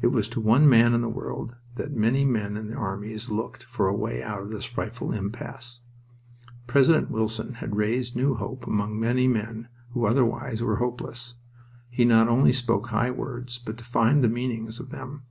It 0.00 0.12
was 0.12 0.28
to 0.28 0.40
one 0.40 0.68
man 0.68 0.94
in 0.94 1.00
the 1.00 1.08
world 1.08 1.56
that 1.74 1.90
many 1.92 2.24
men 2.24 2.56
in 2.56 2.72
all 2.76 2.80
armies 2.84 3.28
looked 3.28 3.64
for 3.64 3.88
a 3.88 3.92
way 3.92 4.22
out 4.22 4.40
of 4.40 4.50
this 4.50 4.64
frightful 4.64 5.10
impasse. 5.10 5.80
President 6.68 7.10
Wilson 7.10 7.54
had 7.54 7.74
raised 7.74 8.14
new 8.14 8.36
hope 8.36 8.68
among 8.68 9.00
many 9.00 9.26
men 9.26 9.66
who 9.90 10.06
otherwise 10.06 10.62
were 10.62 10.76
hopeless. 10.76 11.34
He 11.90 12.04
not 12.04 12.28
only 12.28 12.52
spoke 12.52 12.90
high 12.90 13.10
words, 13.10 13.58
but 13.58 13.74
defined 13.74 14.22
the 14.22 14.28
meanings 14.28 14.78
of 14.78 14.90
them. 14.90 15.24